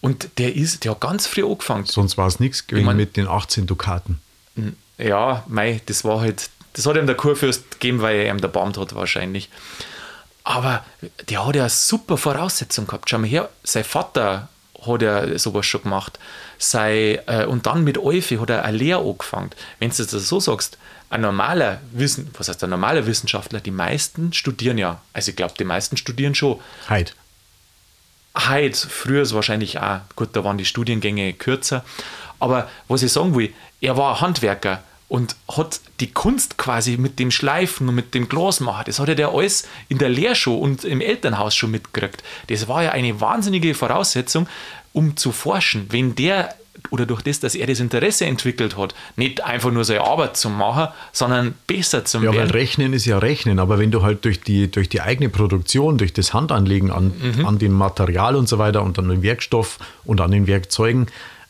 [0.00, 1.86] Und der ist, der hat ganz früh angefangen.
[1.86, 4.20] Sonst war es nichts gewesen ich mein, mit den 18 Dukaten.
[4.98, 8.48] Ja, mei, das war halt, das hat ihm der Kurfürst gegeben, weil er ihm der
[8.48, 9.48] Baum hat wahrscheinlich.
[10.44, 10.84] Aber
[11.28, 13.08] der hat ja eine super Voraussetzung gehabt.
[13.08, 14.48] Schau mal her, sein Vater
[14.84, 16.18] hat ja sowas schon gemacht.
[16.58, 19.50] Sei, äh, und dann mit Eufi hat er eine Lehre angefangen.
[19.78, 20.78] Wenn du das so sagst,
[21.10, 25.02] ein normaler Wissen, was heißt ein normaler Wissenschaftler, die meisten studieren ja.
[25.12, 26.60] Also ich glaube, die meisten studieren schon.
[26.88, 27.14] Heid.
[28.34, 31.84] Heid, früher ist wahrscheinlich auch, gut, da waren die Studiengänge kürzer.
[32.42, 37.30] Aber was ich sagen will, er war Handwerker und hat die Kunst quasi mit dem
[37.30, 41.00] Schleifen und mit dem Glasmachen, das hat er ja alles in der Lehrschule und im
[41.00, 42.24] Elternhaus schon mitgekriegt.
[42.48, 44.48] Das war ja eine wahnsinnige Voraussetzung,
[44.92, 45.86] um zu forschen.
[45.90, 46.52] Wenn der
[46.90, 50.50] oder durch das, dass er das Interesse entwickelt hat, nicht einfach nur seine Arbeit zu
[50.50, 52.34] machen, sondern besser zu machen.
[52.34, 55.28] Ja, weil Rechnen ist ja Rechnen, aber wenn du halt durch die, durch die eigene
[55.28, 57.46] Produktion, durch das Handanlegen an, mhm.
[57.46, 61.06] an dem Material und so weiter und an dem Werkstoff und an den Werkzeugen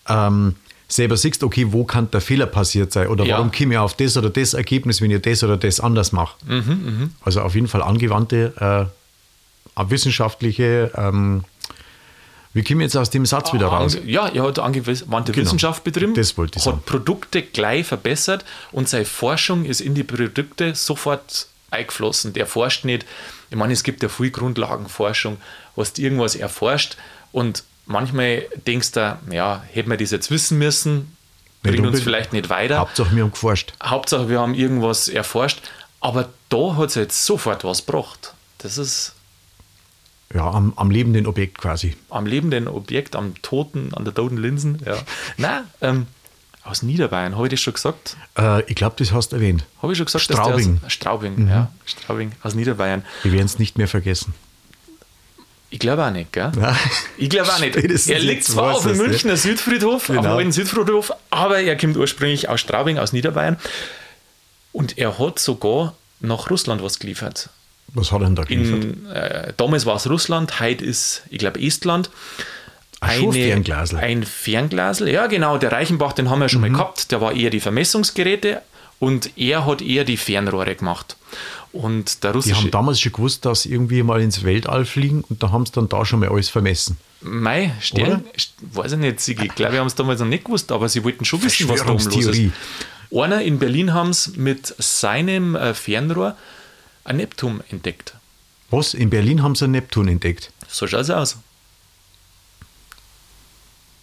[0.09, 0.57] ähm,
[0.93, 3.37] selber siehst, okay, wo kann der Fehler passiert sein oder ja.
[3.37, 6.37] warum komme ich auf das oder das Ergebnis, wenn ich das oder das anders mache.
[6.47, 7.09] Mhm, mh.
[7.25, 8.53] Also auf jeden Fall angewandte
[9.75, 11.45] eine wissenschaftliche, ähm,
[12.53, 13.97] wie kommen wir jetzt aus dem Satz wieder raus?
[14.05, 15.47] Ja, er hat angewandte genau.
[15.47, 16.83] Wissenschaft betrieben, das wollte ich hat sagen.
[16.85, 22.35] Produkte gleich verbessert und seine Forschung ist in die Produkte sofort eingeflossen.
[22.35, 23.07] Der forscht nicht.
[23.51, 25.39] Ich meine, es gibt ja viel Grundlagenforschung,
[25.75, 26.99] was irgendwas erforscht
[27.33, 31.16] und manchmal denkst du, ja, hätten wir das jetzt wissen müssen,
[31.62, 32.79] bringt uns vielleicht nicht weiter.
[32.79, 33.73] Hauptsache wir haben geforscht.
[33.83, 35.61] Hauptsache wir haben irgendwas erforscht,
[36.01, 38.35] aber da hat es jetzt sofort was gebracht.
[38.59, 39.14] Das ist
[40.35, 41.95] ja, am, am, lebenden Objekt quasi.
[42.09, 44.97] Am lebenden Objekt, am toten, an der toten Linsen, ja.
[45.37, 46.07] Nein, ähm,
[46.64, 48.16] aus Niederbayern, habe ich das schon gesagt?
[48.38, 49.64] Äh, ich glaube, das hast du erwähnt.
[49.83, 50.25] Habe ich schon gesagt?
[50.25, 50.81] Straubing.
[50.85, 51.49] Aus, Straubing, mhm.
[51.49, 51.73] ja.
[51.85, 53.05] Straubing, aus Niederbayern.
[53.23, 54.33] Wir werden es nicht mehr vergessen.
[55.73, 56.53] Ich glaube auch nicht, gell?
[56.61, 56.77] Ja.
[57.17, 57.75] Ich glaube auch nicht.
[57.77, 60.19] er liegt zwar auf dem Münchner Südfriedhof, genau.
[60.19, 63.57] auf dem alten Südfriedhof, aber er kommt ursprünglich aus Straubing, aus Niederbayern.
[64.73, 67.49] Und er hat sogar nach Russland was geliefert.
[67.89, 68.85] Was hat er denn da geliefert?
[68.85, 72.11] In, äh, damals war es Russland, heute ist, ich glaube, Estland.
[73.01, 73.99] Eine, ein Fernglasel.
[73.99, 75.57] Ein Fernglasel, ja genau.
[75.57, 76.73] Der Reichenbach, den haben wir schon mhm.
[76.73, 77.11] mal gehabt.
[77.13, 78.61] Der war eher die Vermessungsgeräte
[78.99, 81.17] und er hat eher die Fernrohre gemacht.
[81.73, 82.55] Und der russische.
[82.55, 85.65] Die haben damals schon gewusst, dass sie irgendwie mal ins Weltall fliegen und da haben
[85.65, 86.99] sie dann da schon mal alles vermessen.
[87.23, 88.25] Mei, Stern,
[88.61, 91.25] weiß ich nicht, ich glaube, wir haben es damals noch nicht gewusst, aber sie wollten
[91.25, 92.53] schon wissen, was da oben los ist.
[93.15, 96.37] Einer in Berlin haben sie mit seinem äh, Fernrohr
[97.05, 98.15] ein Neptun entdeckt.
[98.71, 98.95] Was?
[98.95, 100.51] In Berlin haben sie ein Neptun entdeckt?
[100.69, 101.37] So schaut es aus.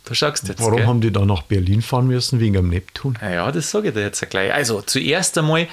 [0.05, 0.59] Du schaust jetzt.
[0.59, 0.87] Warum gell?
[0.87, 2.39] haben die da nach Berlin fahren müssen?
[2.39, 3.17] Wegen dem Neptun?
[3.21, 4.51] Ja, das sage ich dir jetzt gleich.
[4.51, 5.67] Also, zuerst einmal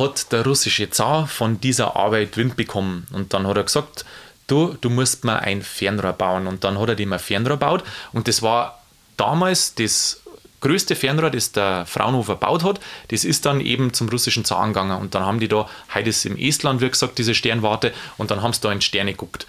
[0.00, 3.06] hat der russische Zar von dieser Arbeit Wind bekommen.
[3.12, 4.04] Und dann hat er gesagt,
[4.48, 6.48] du, du musst mir ein Fernrohr bauen.
[6.48, 7.84] Und dann hat er dem ein Fernrohr gebaut.
[8.12, 8.82] Und das war
[9.16, 10.20] damals das
[10.60, 15.00] größte Fernrohr, das der Fraunhofer gebaut hat, das ist dann eben zum russischen Zar gegangen.
[15.00, 18.42] Und dann haben die da, heute ist im Estland, wie gesagt, diese Sternwarte, und dann
[18.42, 19.46] haben sie da in Sterne geguckt.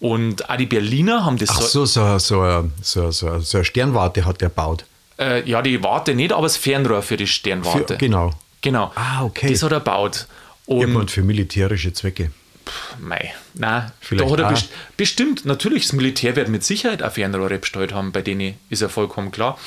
[0.00, 4.24] Und auch die Berliner haben das Ach so, so, so, so, so, so eine Sternwarte
[4.24, 4.84] hat der gebaut.
[5.18, 7.94] Äh, ja, die Warte nicht, aber das Fernrohr für die Sternwarte.
[7.94, 8.32] Für, genau.
[8.62, 8.92] Genau.
[8.94, 9.50] Ah, okay.
[9.50, 10.26] Das hat er gebaut.
[10.66, 12.30] Und Irgendwann für militärische Zwecke.
[13.00, 17.10] Mei, nein, Vielleicht da hat er best bestimmt, natürlich, das Militär wird mit Sicherheit auch
[17.10, 19.58] Fernrohre bestellt haben, bei denen ist ja vollkommen klar.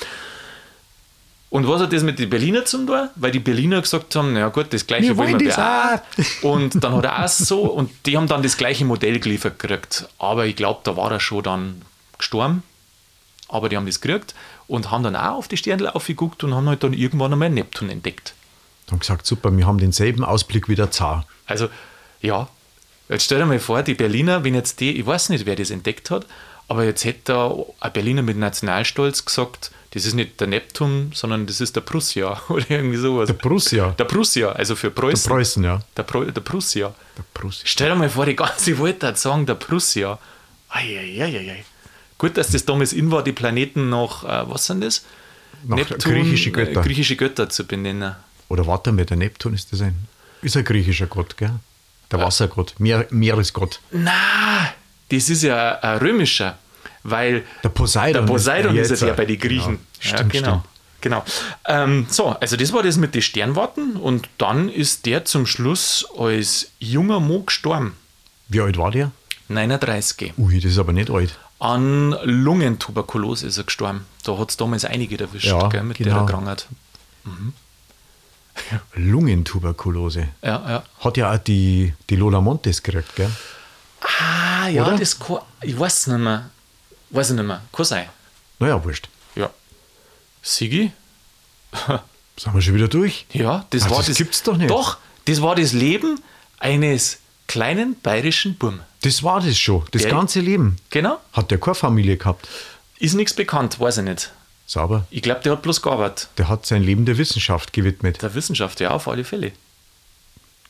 [1.49, 3.09] Und was hat das mit den Berliner zum tun?
[3.15, 6.43] Weil die Berliner gesagt haben, na gut, das gleiche wir wollen wir auch.
[6.43, 10.07] Und dann hat er auch so, und die haben dann das gleiche Modell geliefert gekriegt.
[10.17, 11.81] Aber ich glaube, da war er schon dann
[12.17, 12.63] gestorben.
[13.47, 14.33] Aber die haben das gekriegt
[14.67, 17.89] und haben dann auch auf die Sterne aufgeguckt und haben halt dann irgendwann einmal Neptun
[17.89, 18.33] entdeckt.
[18.91, 21.25] Haben gesagt, super, wir haben denselben Ausblick wie der Zar.
[21.45, 21.69] Also,
[22.21, 22.47] ja,
[23.09, 25.71] jetzt stell dir mal vor, die Berliner, wenn jetzt die, ich weiß nicht, wer das
[25.71, 26.25] entdeckt hat,
[26.67, 31.45] aber jetzt hätte da ein Berliner mit Nationalstolz gesagt, das ist nicht der Neptun, sondern
[31.47, 33.27] das ist der Prussia oder irgendwie sowas.
[33.27, 33.91] Der Prussia.
[33.91, 35.29] Der Prussia, also für Preußen.
[35.29, 35.79] Der Preußen, ja.
[35.95, 36.93] Der, Pro, der Prussia.
[37.17, 37.63] Der Prussia.
[37.65, 40.19] Stell dir mal vor, die ganze Welt hat sagen, der Prussia.
[40.69, 41.63] Eieieiei.
[42.17, 45.05] Gut, dass das damals in war, die Planeten nach, äh, was sind das?
[45.65, 46.81] Nach Neptun, griechische Götter.
[46.81, 48.15] Äh, griechische Götter zu benennen.
[48.49, 50.07] Oder warte mal, der Neptun ist das ein,
[50.41, 51.51] ist ein griechischer Gott, gell?
[52.11, 53.79] Der Wassergott, Meer, Meeresgott.
[53.91, 54.11] Na,
[55.09, 56.57] das ist ja ein römischer
[57.05, 59.79] weil der Poseidon, der Poseidon ist, ist ja bei den Griechen.
[60.01, 60.47] Ja, stimmt, genau.
[60.47, 60.63] Stimmt.
[61.01, 61.23] Genau.
[61.67, 66.07] Ähm, so, also das war das mit den Sternwarten und dann ist der zum Schluss
[66.17, 67.95] als junger Mo gestorben.
[68.47, 69.11] Wie alt war der?
[69.49, 70.33] 39.
[70.39, 71.37] Ui, das ist aber nicht alt.
[71.59, 74.05] An Lungentuberkulose ist er gestorben.
[74.23, 76.25] Da hat es damals einige erwischt, ja, gell, mit genau.
[76.25, 76.65] der Krankheit.
[77.23, 77.53] Mhm.
[78.95, 80.29] Lungentuberkulose.
[80.41, 80.83] Ja, ja.
[80.99, 83.31] Hat ja auch die, die Lola Montes gekriegt, gell?
[84.01, 84.97] Ah, ja, Oder?
[84.97, 86.49] das kann, ich weiß es nicht mehr.
[87.09, 87.61] Weiß ich nicht mehr.
[87.71, 88.07] Kann sein.
[88.59, 89.09] Naja, wurscht.
[89.35, 89.49] Ja.
[90.41, 90.91] Sigi?
[92.37, 93.25] Sind wir schon wieder durch?
[93.31, 94.07] Ja, das Ach, war das.
[94.07, 94.69] Das gibt's doch nicht.
[94.69, 96.19] Doch, das war das Leben
[96.59, 98.81] eines kleinen bayerischen Burm.
[99.01, 99.83] Das war das schon.
[99.91, 100.77] Das der, ganze Leben.
[100.89, 101.19] Genau.
[101.33, 102.47] Hat der keine Familie gehabt?
[102.99, 104.31] Ist nichts bekannt, weiß ich nicht.
[104.65, 105.05] Sauber.
[105.11, 106.29] Ich glaube, der hat bloß gearbeitet.
[106.37, 108.21] Der hat sein Leben der Wissenschaft gewidmet.
[108.21, 109.51] Der Wissenschaft, ja, auf alle Fälle.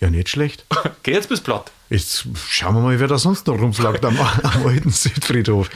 [0.01, 0.65] Ja, nicht schlecht.
[1.03, 1.71] Geh jetzt bis platt.
[1.89, 5.69] Jetzt schauen wir mal, wer da sonst noch rumflagt am, am alten Südfriedhof.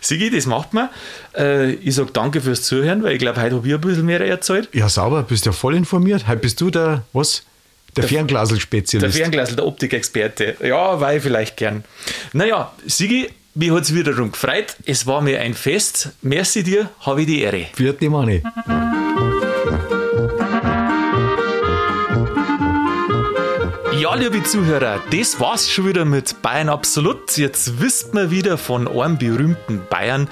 [0.00, 0.88] Sigi, das macht man.
[1.36, 4.20] Äh, ich sage danke fürs Zuhören, weil ich glaube, heute habe ich ein bisschen mehr
[4.20, 4.68] erzählt.
[4.72, 6.26] Ja, sauber, bist ja voll informiert.
[6.26, 7.44] Heute bist du der, was?
[7.96, 9.14] Der, der Fernglasel-Spezialist.
[9.14, 10.56] Der Fernglasel, der Optikexperte.
[10.62, 11.84] Ja, war ich vielleicht gern.
[12.32, 14.76] Naja, Sigi, mich hat es wiederum gefreut.
[14.86, 16.10] Es war mir ein Fest.
[16.22, 17.66] Merci dir, habe ich die Ehre.
[17.74, 18.42] Vierte Mani.
[24.00, 27.36] Ja, liebe Zuhörer, das war's schon wieder mit Bayern Absolut.
[27.36, 30.28] Jetzt wisst man wieder von einem berühmten Bayern,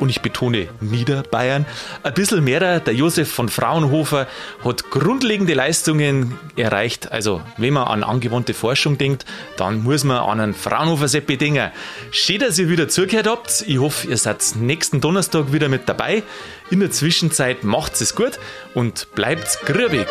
[0.00, 1.66] und ich betone Niederbayern,
[2.02, 2.80] ein bisschen mehr.
[2.80, 4.26] Der Josef von Fraunhofer
[4.64, 7.12] hat grundlegende Leistungen erreicht.
[7.12, 9.24] Also, wenn man an angewandte Forschung denkt,
[9.56, 11.70] dann muss man an einen Fraunhofer Seppi denken.
[12.10, 13.64] Schön, dass ihr wieder zugehört habt.
[13.66, 16.22] Ich hoffe, ihr seid nächsten Donnerstag wieder mit dabei.
[16.70, 18.38] In der Zwischenzeit macht es gut
[18.74, 20.06] und bleibt grübig.